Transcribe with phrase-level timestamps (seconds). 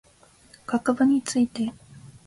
[0.65, 1.71] 学部について